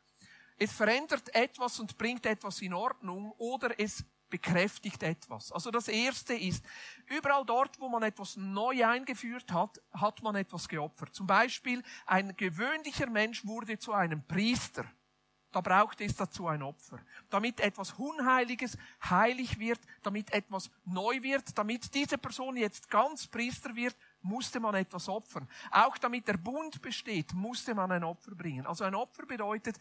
[0.56, 5.52] es verändert etwas und bringt etwas in Ordnung oder es bekräftigt etwas.
[5.52, 6.64] Also das erste ist,
[7.06, 11.14] überall dort, wo man etwas neu eingeführt hat, hat man etwas geopfert.
[11.14, 14.84] Zum Beispiel, ein gewöhnlicher Mensch wurde zu einem Priester.
[15.50, 16.98] Da braucht es dazu ein Opfer.
[17.30, 23.74] Damit etwas Unheiliges heilig wird, damit etwas neu wird, damit diese Person jetzt ganz Priester
[23.74, 25.48] wird, musste man etwas opfern.
[25.70, 28.66] Auch damit der Bund besteht, musste man ein Opfer bringen.
[28.66, 29.78] Also ein Opfer bedeutet,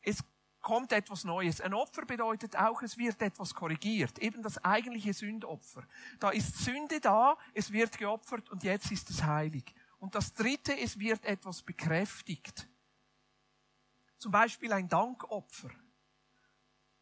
[0.00, 0.22] es
[0.64, 1.60] kommt etwas Neues.
[1.60, 4.18] Ein Opfer bedeutet auch, es wird etwas korrigiert.
[4.18, 5.86] Eben das eigentliche Sündopfer.
[6.18, 9.72] Da ist Sünde da, es wird geopfert und jetzt ist es heilig.
[10.00, 12.66] Und das dritte, es wird etwas bekräftigt.
[14.18, 15.70] Zum Beispiel ein Dankopfer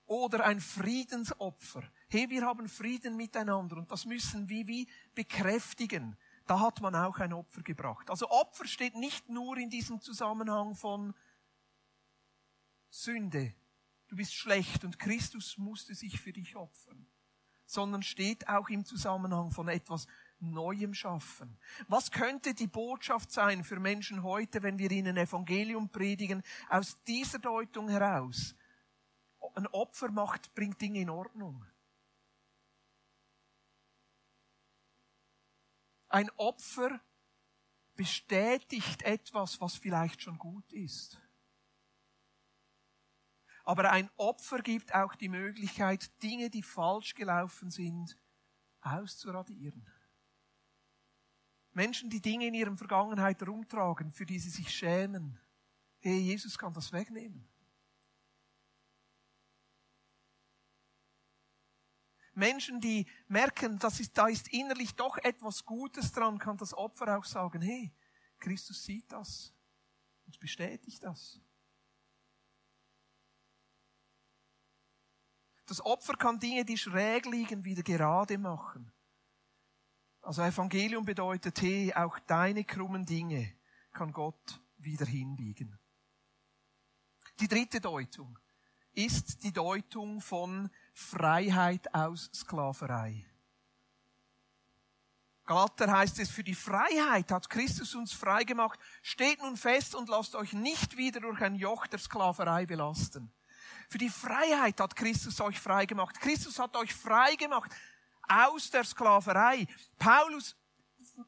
[0.06, 1.84] oder ein Friedensopfer.
[2.08, 6.16] Hey, wir haben Frieden miteinander und das müssen wir wie bekräftigen.
[6.46, 8.10] Da hat man auch ein Opfer gebracht.
[8.10, 11.14] Also Opfer steht nicht nur in diesem Zusammenhang von
[12.92, 13.54] Sünde.
[14.08, 17.06] Du bist schlecht und Christus musste sich für dich opfern,
[17.64, 20.06] sondern steht auch im Zusammenhang von etwas
[20.40, 21.56] Neuem schaffen.
[21.88, 27.38] Was könnte die Botschaft sein für Menschen heute, wenn wir ihnen Evangelium predigen, aus dieser
[27.38, 28.54] Deutung heraus?
[29.54, 31.64] Ein Opfer macht, bringt Dinge in Ordnung.
[36.08, 37.00] Ein Opfer
[37.94, 41.21] bestätigt etwas, was vielleicht schon gut ist.
[43.64, 48.18] Aber ein Opfer gibt auch die Möglichkeit, Dinge, die falsch gelaufen sind,
[48.80, 49.88] auszuradieren.
[51.72, 55.38] Menschen, die Dinge in ihrer Vergangenheit herumtragen, für die sie sich schämen.
[56.00, 57.48] Hey, Jesus kann das wegnehmen.
[62.34, 67.18] Menschen, die merken, dass ist, da ist innerlich doch etwas Gutes dran, kann das Opfer
[67.18, 67.92] auch sagen, hey,
[68.38, 69.54] Christus sieht das
[70.26, 71.40] und bestätigt das.
[75.66, 78.92] Das Opfer kann Dinge, die schräg liegen, wieder gerade machen.
[80.20, 83.54] Also Evangelium bedeutet, hey, auch deine krummen Dinge
[83.92, 85.78] kann Gott wieder hinbiegen.
[87.40, 88.38] Die dritte Deutung
[88.92, 93.26] ist die Deutung von Freiheit aus Sklaverei.
[95.44, 98.78] Galater heißt es, für die Freiheit hat Christus uns frei gemacht.
[99.02, 103.32] Steht nun fest und lasst euch nicht wieder durch ein Joch der Sklaverei belasten.
[103.92, 106.18] Für die Freiheit hat Christus euch frei gemacht.
[106.18, 107.70] Christus hat euch frei gemacht
[108.26, 109.66] aus der Sklaverei.
[109.98, 110.56] Paulus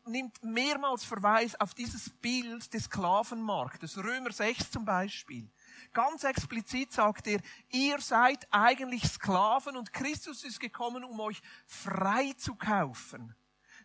[0.07, 3.99] nimmt mehrmals Verweis auf dieses Bild des Sklavenmarktes.
[3.99, 5.47] Römer 6 zum Beispiel.
[5.93, 12.33] Ganz explizit sagt er, ihr seid eigentlich Sklaven und Christus ist gekommen, um euch frei
[12.39, 13.35] zu kaufen.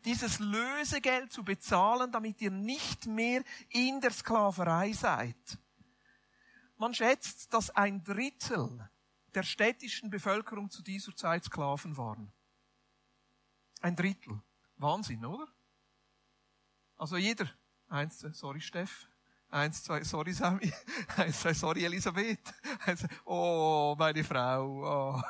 [0.05, 5.35] Dieses Lösegeld zu bezahlen, damit ihr nicht mehr in der Sklaverei seid.
[6.79, 8.89] Man schätzt, dass ein Drittel
[9.35, 12.31] der städtischen Bevölkerung zu dieser Zeit Sklaven waren.
[13.81, 14.41] Ein Drittel.
[14.77, 15.45] Wahnsinn, oder?
[16.95, 17.49] Also jeder.
[17.89, 19.09] Eins, zwei, sorry Steff.
[19.49, 20.71] Eins, zwei, sorry Sammy.
[21.17, 22.53] Eins, zwei, sorry Elisabeth.
[22.85, 25.17] Eins, oh, meine Frau.
[25.17, 25.21] Oh.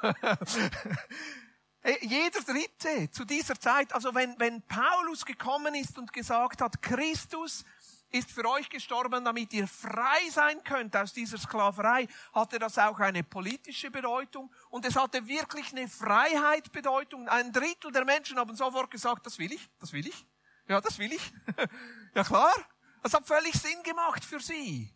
[2.02, 7.64] Jeder Dritte zu dieser Zeit, also wenn, wenn Paulus gekommen ist und gesagt hat, Christus
[8.12, 13.00] ist für euch gestorben, damit ihr frei sein könnt aus dieser Sklaverei, hatte das auch
[13.00, 17.28] eine politische Bedeutung und es hatte wirklich eine Freiheitbedeutung.
[17.28, 20.26] Ein Drittel der Menschen haben sofort gesagt, das will ich, das will ich,
[20.68, 21.34] ja, das will ich.
[22.16, 22.54] ja klar,
[23.04, 24.94] das hat völlig Sinn gemacht für sie.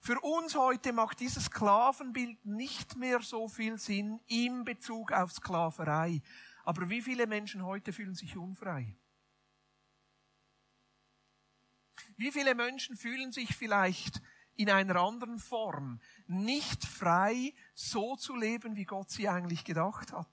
[0.00, 6.20] Für uns heute macht dieses Sklavenbild nicht mehr so viel Sinn in Bezug auf Sklaverei.
[6.64, 8.98] Aber wie viele Menschen heute fühlen sich unfrei?
[12.16, 14.22] Wie viele Menschen fühlen sich vielleicht
[14.56, 20.28] in einer anderen Form nicht frei, so zu leben, wie Gott sie eigentlich gedacht hat?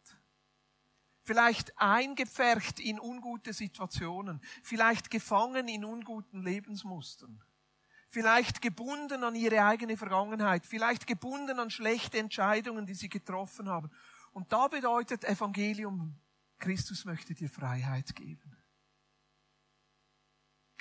[1.23, 7.43] Vielleicht eingepfercht in ungute Situationen, vielleicht gefangen in unguten Lebensmustern,
[8.09, 13.91] vielleicht gebunden an ihre eigene Vergangenheit, vielleicht gebunden an schlechte Entscheidungen, die sie getroffen haben.
[14.33, 16.19] Und da bedeutet Evangelium,
[16.59, 18.60] Christus möchte dir Freiheit geben.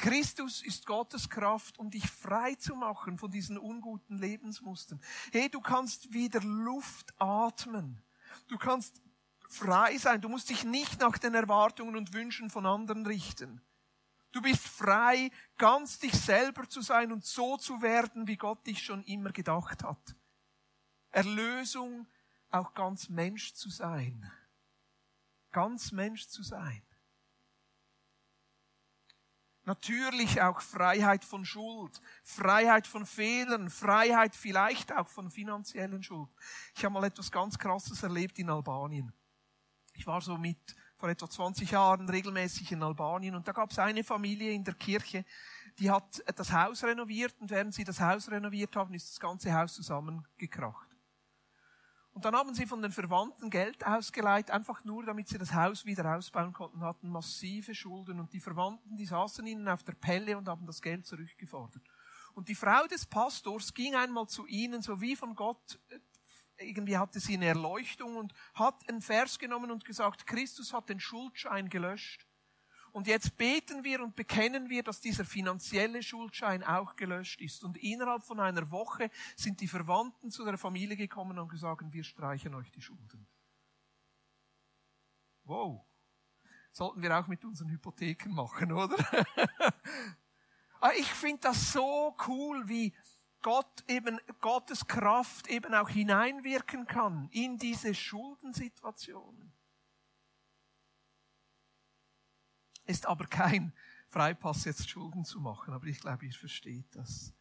[0.00, 4.98] Christus ist Gottes Kraft, um dich frei zu machen von diesen unguten Lebensmustern.
[5.30, 8.02] Hey, du kannst wieder Luft atmen.
[8.48, 9.02] Du kannst
[9.50, 10.22] frei sein.
[10.22, 13.60] Du musst dich nicht nach den Erwartungen und Wünschen von anderen richten.
[14.32, 18.82] Du bist frei, ganz dich selber zu sein und so zu werden, wie Gott dich
[18.82, 20.16] schon immer gedacht hat.
[21.10, 22.06] Erlösung,
[22.50, 24.32] auch ganz Mensch zu sein.
[25.50, 26.82] Ganz Mensch zu sein.
[29.70, 36.28] Natürlich auch Freiheit von Schuld, Freiheit von Fehlern, Freiheit vielleicht auch von finanziellen Schuld.
[36.74, 39.12] Ich habe mal etwas ganz Krasses erlebt in Albanien.
[39.94, 40.58] Ich war so mit
[40.96, 44.74] vor etwa 20 Jahren regelmäßig in Albanien und da gab es eine Familie in der
[44.74, 45.24] Kirche,
[45.78, 49.54] die hat das Haus renoviert und während sie das Haus renoviert haben, ist das ganze
[49.54, 50.89] Haus zusammengekracht.
[52.12, 55.84] Und dann haben sie von den Verwandten Geld ausgeleiht, einfach nur, damit sie das Haus
[55.84, 58.18] wieder ausbauen konnten, hatten massive Schulden.
[58.18, 61.82] Und die Verwandten, die saßen ihnen auf der Pelle und haben das Geld zurückgefordert.
[62.34, 65.78] Und die Frau des Pastors ging einmal zu ihnen, so wie von Gott
[66.60, 71.00] irgendwie hatte sie eine Erleuchtung und hat einen Vers genommen und gesagt, Christus hat den
[71.00, 72.26] Schuldschein gelöscht.
[72.92, 77.64] Und jetzt beten wir und bekennen wir, dass dieser finanzielle Schuldschein auch gelöscht ist.
[77.64, 82.04] Und innerhalb von einer Woche sind die Verwandten zu der Familie gekommen und gesagt, wir
[82.04, 83.26] streichen euch die Schulden.
[85.44, 85.84] Wow.
[86.72, 88.96] Sollten wir auch mit unseren Hypotheken machen, oder?
[90.82, 92.94] Ah, ich finde das so cool, wie
[93.42, 99.52] Gott eben, Gottes Kraft eben auch hineinwirken kann in diese Schuldensituationen.
[102.90, 103.72] Ist aber kein
[104.08, 107.32] Freipass, jetzt Schulden zu machen, aber ich glaube, ihr versteht das.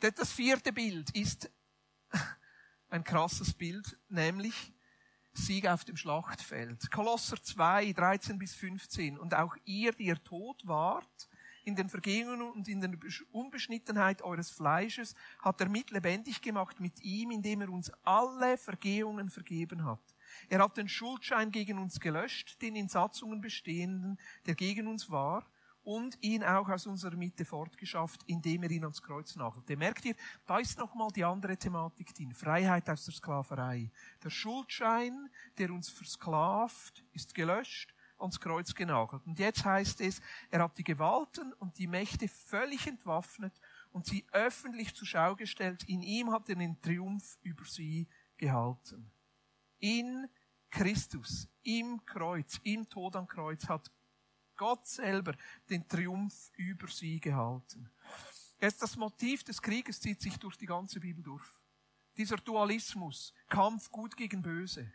[0.00, 1.48] Das vierte Bild ist
[2.88, 4.74] ein krasses Bild, nämlich
[5.34, 6.90] Sieg auf dem Schlachtfeld.
[6.90, 9.16] Kolosser 2, 13 bis 15.
[9.16, 11.28] Und auch ihr, die ihr tot wart,
[11.62, 12.90] in den Vergehungen und in der
[13.30, 19.30] Unbeschnittenheit eures Fleisches hat er mit lebendig gemacht mit ihm, indem er uns alle Vergehungen
[19.30, 20.15] vergeben hat.
[20.48, 25.46] Er hat den Schuldschein gegen uns gelöscht, den in Satzungen bestehenden, der gegen uns war,
[25.86, 29.76] und ihn auch aus unserer Mitte fortgeschafft, indem er ihn ans Kreuz nagelte.
[29.76, 32.34] Merkt ihr, da ist nochmal die andere Thematik drin.
[32.34, 33.92] Freiheit aus der Sklaverei.
[34.24, 39.24] Der Schuldschein, der uns versklavt, ist gelöscht ans Kreuz genagelt.
[39.26, 40.20] Und jetzt heißt es,
[40.50, 43.52] er hat die Gewalten und die Mächte völlig entwaffnet
[43.92, 45.84] und sie öffentlich zur Schau gestellt.
[45.88, 49.10] In ihm hat er den Triumph über sie gehalten.
[49.86, 50.28] In
[50.68, 53.88] Christus, im Kreuz, im Tod am Kreuz hat
[54.56, 55.36] Gott selber
[55.70, 57.88] den Triumph über sie gehalten.
[58.60, 61.46] Jetzt das Motiv des Krieges zieht sich durch die ganze Bibel durch.
[62.16, 64.92] Dieser Dualismus, Kampf gut gegen böse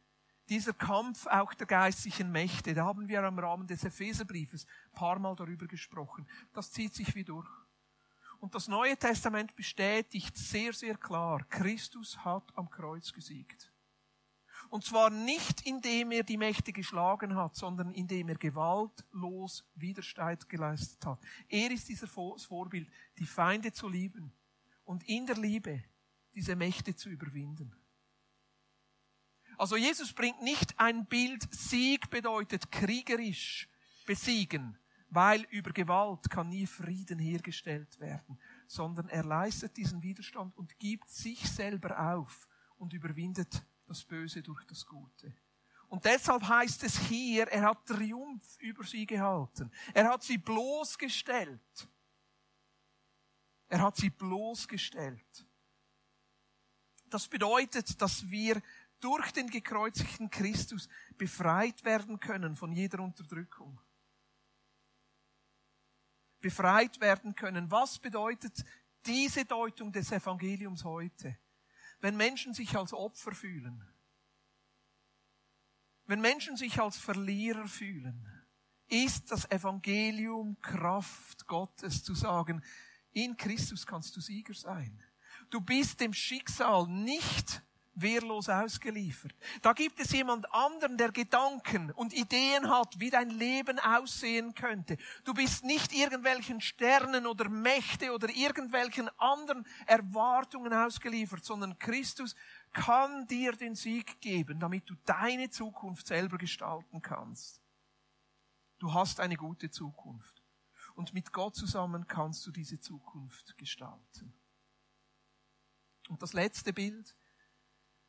[0.49, 5.17] dieser Kampf auch der geistlichen Mächte, da haben wir im Rahmen des Epheserbriefes ein paar
[5.17, 6.27] Mal darüber gesprochen.
[6.51, 7.47] Das zieht sich wie durch.
[8.41, 13.70] Und das Neue Testament bestätigt sehr, sehr klar, Christus hat am Kreuz gesiegt.
[14.71, 21.05] Und zwar nicht indem er die Mächte geschlagen hat, sondern indem er gewaltlos Widerstand geleistet
[21.05, 21.19] hat.
[21.49, 24.31] Er ist dieser Vorbild, die Feinde zu lieben
[24.85, 25.83] und in der Liebe
[26.33, 27.75] diese Mächte zu überwinden.
[29.57, 33.67] Also Jesus bringt nicht ein Bild, Sieg bedeutet kriegerisch
[34.05, 34.79] besiegen,
[35.09, 41.09] weil über Gewalt kann nie Frieden hergestellt werden, sondern er leistet diesen Widerstand und gibt
[41.09, 45.35] sich selber auf und überwindet das Böse durch das Gute.
[45.89, 49.69] Und deshalb heißt es hier, er hat Triumph über sie gehalten.
[49.93, 51.89] Er hat sie bloßgestellt.
[53.67, 55.45] Er hat sie bloßgestellt.
[57.09, 58.61] Das bedeutet, dass wir
[59.01, 60.87] durch den gekreuzigten Christus
[61.17, 63.81] befreit werden können von jeder Unterdrückung.
[66.39, 67.69] Befreit werden können.
[67.69, 68.63] Was bedeutet
[69.05, 71.37] diese Deutung des Evangeliums heute?
[72.01, 73.87] Wenn Menschen sich als Opfer fühlen,
[76.05, 78.27] wenn Menschen sich als Verlierer fühlen,
[78.87, 82.61] ist das Evangelium Kraft Gottes zu sagen,
[83.13, 85.01] in Christus kannst du Sieger sein.
[85.49, 87.61] Du bist dem Schicksal nicht
[87.93, 89.33] wehrlos ausgeliefert.
[89.61, 94.97] Da gibt es jemand anderen, der Gedanken und Ideen hat, wie dein Leben aussehen könnte.
[95.23, 102.35] Du bist nicht irgendwelchen Sternen oder Mächte oder irgendwelchen anderen Erwartungen ausgeliefert, sondern Christus
[102.73, 107.61] kann dir den Sieg geben, damit du deine Zukunft selber gestalten kannst.
[108.79, 110.41] Du hast eine gute Zukunft.
[110.95, 114.33] Und mit Gott zusammen kannst du diese Zukunft gestalten.
[116.09, 117.15] Und das letzte Bild,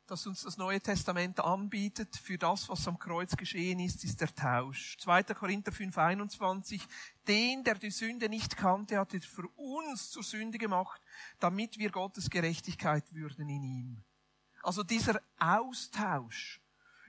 [0.07, 4.33] das uns das Neue Testament anbietet für das, was am Kreuz geschehen ist, ist der
[4.33, 4.97] Tausch.
[4.99, 5.23] 2.
[5.23, 6.85] Korinther 5, 21.
[7.27, 11.01] Den, der die Sünde nicht kannte, hat er für uns zur Sünde gemacht,
[11.39, 14.03] damit wir Gottes Gerechtigkeit würden in ihm.
[14.61, 16.59] Also dieser Austausch.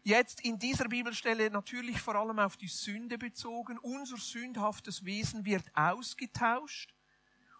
[0.02, 3.78] Jetzt in dieser Bibelstelle natürlich vor allem auf die Sünde bezogen.
[3.78, 6.94] Unser sündhaftes Wesen wird ausgetauscht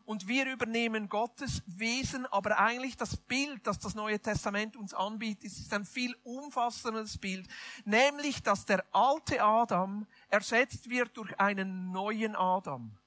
[0.04, 5.44] und wir übernehmen Gottes Wesen, aber eigentlich das Bild, das das Neue Testament uns anbietet,
[5.44, 7.48] ist ein viel umfassendes Bild,
[7.84, 12.98] nämlich, dass der alte Adam ersetzt wird durch einen neuen Adam,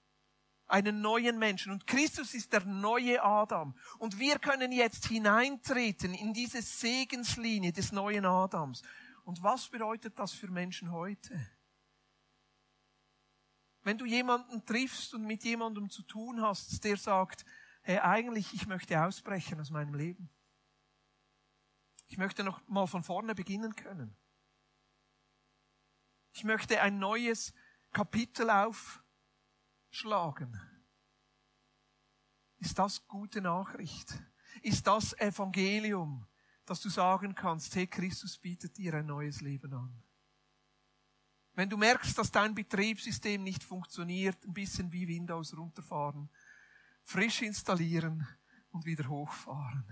[0.67, 1.71] einen neuen Menschen.
[1.71, 3.75] Und Christus ist der neue Adam.
[3.99, 8.81] Und wir können jetzt hineintreten in diese Segenslinie des neuen Adams.
[9.23, 11.39] Und was bedeutet das für Menschen heute?
[13.87, 17.45] Wenn du jemanden triffst und mit jemandem zu tun hast, der sagt,
[17.83, 20.29] hey, eigentlich, ich möchte ausbrechen aus meinem Leben.
[22.07, 24.13] Ich möchte noch mal von vorne beginnen können.
[26.33, 27.53] Ich möchte ein neues
[27.93, 30.59] Kapitel aufschlagen.
[32.57, 34.21] Ist das gute Nachricht?
[34.63, 36.27] Ist das Evangelium,
[36.65, 40.03] dass du sagen kannst, hey, Christus bietet dir ein neues Leben an?
[41.57, 46.29] Wenn du merkst, dass dein Betriebssystem nicht funktioniert, ein bisschen wie Windows runterfahren,
[47.03, 48.27] frisch installieren
[48.69, 49.83] und wieder hochfahren.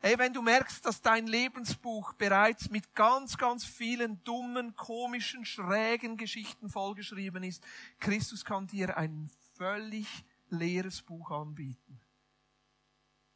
[0.00, 6.18] Hey, wenn du merkst, dass dein Lebensbuch bereits mit ganz, ganz vielen dummen, komischen, schrägen
[6.18, 7.64] Geschichten vollgeschrieben ist,
[7.98, 12.02] Christus kann dir ein völlig leeres Buch anbieten.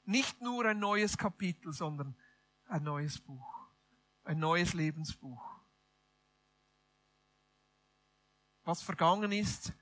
[0.05, 2.15] Nicht nur ein neues Kapitel, sondern
[2.67, 3.67] ein neues Buch.
[4.25, 5.58] Ein neues Lebensbuch.
[8.69, 9.73] Was vergangen ist,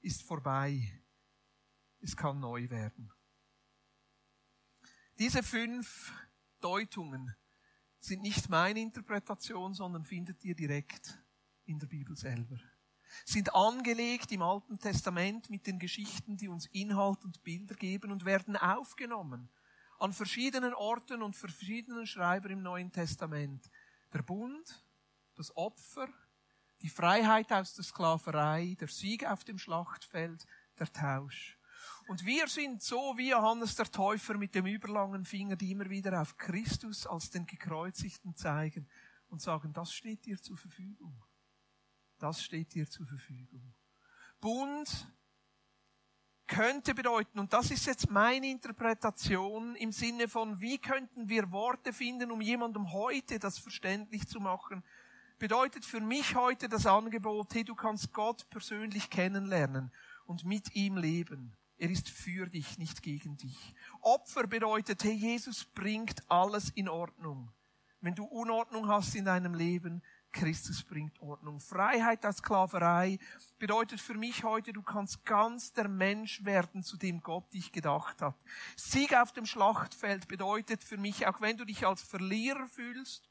[0.00, 1.00] ist vorbei.
[2.00, 3.12] Es kann neu werden.
[5.20, 6.12] Diese fünf
[6.58, 7.32] Deutungen
[8.00, 11.16] sind nicht meine Interpretation, sondern findet ihr direkt
[11.66, 12.58] in der Bibel selber.
[13.24, 18.24] Sind angelegt im Alten Testament mit den Geschichten, die uns Inhalt und Bilder geben und
[18.24, 19.48] werden aufgenommen
[20.00, 23.70] an verschiedenen Orten und verschiedenen Schreiber im Neuen Testament.
[24.12, 24.84] Der Bund,
[25.36, 26.08] das Opfer,
[26.84, 30.46] die Freiheit aus der Sklaverei, der Sieg auf dem Schlachtfeld,
[30.78, 31.58] der Tausch.
[32.08, 36.20] Und wir sind so wie Johannes der Täufer mit dem überlangen Finger, die immer wieder
[36.20, 38.86] auf Christus als den Gekreuzigten zeigen
[39.28, 41.24] und sagen, das steht dir zur Verfügung.
[42.18, 43.72] Das steht dir zur Verfügung.
[44.38, 45.10] Bund
[46.46, 51.94] könnte bedeuten, und das ist jetzt meine Interpretation im Sinne von, wie könnten wir Worte
[51.94, 54.84] finden, um jemandem heute das verständlich zu machen,
[55.38, 59.92] bedeutet für mich heute das Angebot, hey, du kannst Gott persönlich kennenlernen
[60.26, 61.56] und mit ihm leben.
[61.76, 63.74] Er ist für dich, nicht gegen dich.
[64.00, 67.50] Opfer bedeutet, hey, Jesus bringt alles in Ordnung.
[68.00, 70.02] Wenn du Unordnung hast in deinem Leben,
[70.34, 71.60] Christus bringt Ordnung.
[71.60, 73.18] Freiheit aus Sklaverei
[73.58, 78.20] bedeutet für mich heute, du kannst ganz der Mensch werden, zu dem Gott dich gedacht
[78.20, 78.34] hat.
[78.76, 83.28] Sieg auf dem Schlachtfeld bedeutet für mich, auch wenn du dich als Verlierer fühlst,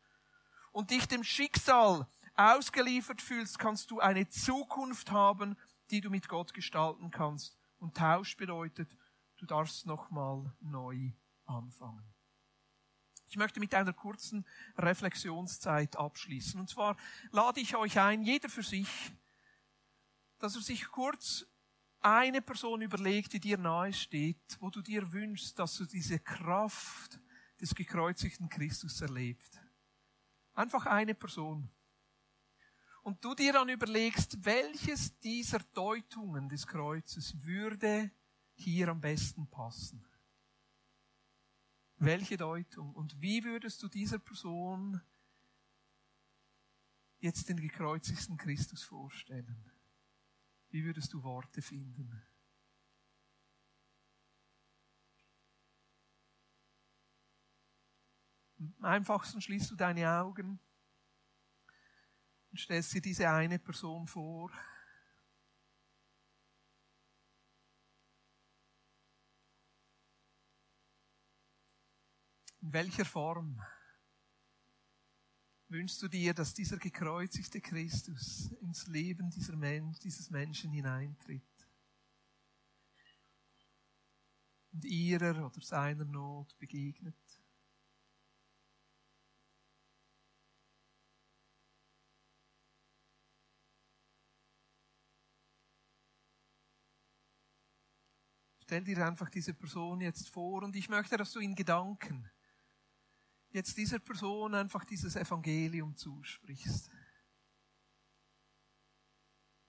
[0.73, 2.05] und dich dem Schicksal
[2.35, 5.55] ausgeliefert fühlst, kannst du eine Zukunft haben,
[5.91, 7.57] die du mit Gott gestalten kannst.
[7.77, 8.97] Und Tausch bedeutet,
[9.37, 11.11] du darfst nochmal neu
[11.45, 12.03] anfangen.
[13.27, 14.45] Ich möchte mit einer kurzen
[14.77, 16.59] Reflexionszeit abschließen.
[16.59, 16.97] Und zwar
[17.31, 18.89] lade ich euch ein, jeder für sich,
[20.39, 21.45] dass er sich kurz
[21.99, 27.19] eine Person überlegt, die dir nahe steht, wo du dir wünschst, dass du diese Kraft
[27.61, 29.62] des gekreuzigten Christus erlebst.
[30.53, 31.69] Einfach eine Person.
[33.01, 38.11] Und du dir dann überlegst, welches dieser Deutungen des Kreuzes würde
[38.55, 40.05] hier am besten passen.
[41.97, 42.93] Welche Deutung?
[42.93, 45.01] Und wie würdest du dieser Person
[47.19, 49.71] jetzt den gekreuzigten Christus vorstellen?
[50.69, 52.21] Wie würdest du Worte finden?
[58.77, 60.59] Am einfachsten schließt du deine Augen
[62.51, 64.51] und stellst dir diese eine Person vor.
[72.61, 73.61] In welcher Form
[75.67, 81.43] wünschst du dir, dass dieser gekreuzigte Christus ins Leben dieser Mensch, dieses Menschen hineintritt?
[84.71, 87.22] Und ihrer oder seiner Not begegnet?
[98.73, 102.27] Stell dir einfach diese Person jetzt vor und ich möchte, dass du in Gedanken
[103.51, 106.89] jetzt dieser Person einfach dieses Evangelium zusprichst.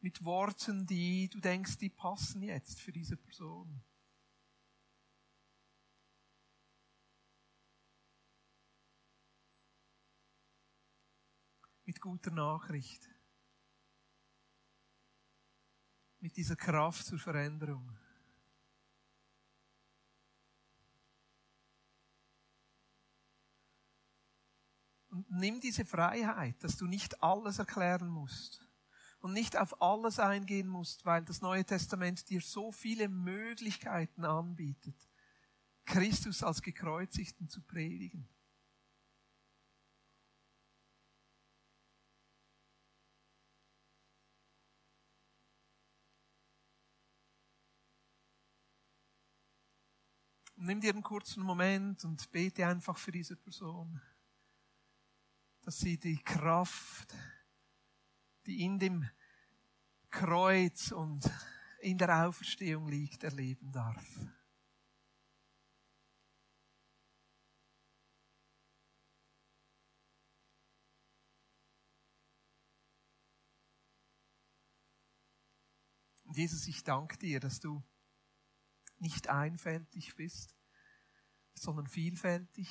[0.01, 3.85] Mit Worten, die du denkst, die passen jetzt für diese Person.
[11.85, 13.07] Mit guter Nachricht.
[16.21, 17.99] Mit dieser Kraft zur Veränderung.
[25.35, 28.67] Nimm diese Freiheit, dass du nicht alles erklären musst
[29.21, 34.97] und nicht auf alles eingehen musst, weil das Neue Testament dir so viele Möglichkeiten anbietet,
[35.85, 38.29] Christus als gekreuzigten zu predigen.
[50.57, 54.01] Nimm dir einen kurzen Moment und bete einfach für diese Person
[55.65, 57.15] dass sie die Kraft,
[58.45, 59.09] die in dem
[60.11, 61.29] Kreuz und
[61.81, 64.05] in der Auferstehung liegt, erleben darf.
[76.35, 77.83] Jesus, ich danke dir, dass du
[78.99, 80.55] nicht einfältig bist,
[81.55, 82.69] sondern vielfältig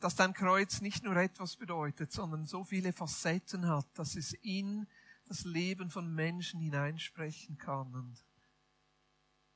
[0.00, 4.86] dass dein Kreuz nicht nur etwas bedeutet, sondern so viele Facetten hat, dass es in
[5.26, 8.24] das Leben von Menschen hineinsprechen kann und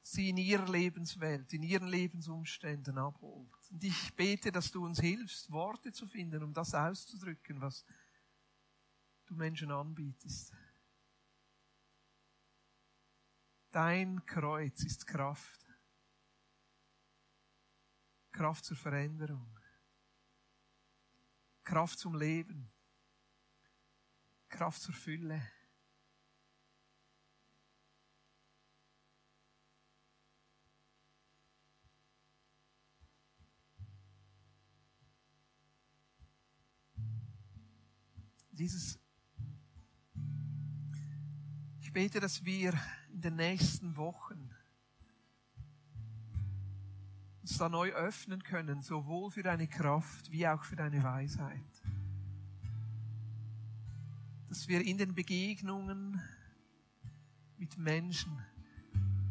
[0.02, 3.50] sie in ihrer Lebenswelt, in ihren Lebensumständen abholt.
[3.70, 7.84] Und ich bete, dass du uns hilfst, Worte zu finden, um das auszudrücken, was
[9.26, 10.52] du Menschen anbietest.
[13.70, 15.64] Dein Kreuz ist Kraft.
[18.32, 19.59] Kraft zur Veränderung.
[21.64, 22.70] Kraft zum Leben,
[24.48, 25.40] Kraft zur Fülle.
[38.52, 38.98] Dieses
[41.90, 42.72] ich bete, dass wir
[43.08, 44.49] in den nächsten Wochen
[47.40, 51.82] uns da neu öffnen können, sowohl für deine Kraft wie auch für deine Weisheit.
[54.48, 56.20] Dass wir in den Begegnungen
[57.56, 58.38] mit Menschen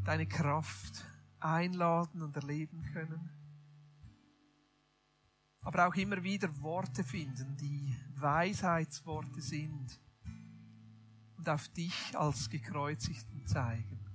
[0.05, 1.05] deine Kraft
[1.39, 3.29] einladen und erleben können.
[5.61, 9.99] Aber auch immer wieder Worte finden, die Weisheitsworte sind
[11.37, 14.08] und auf dich als gekreuzigten zeigen.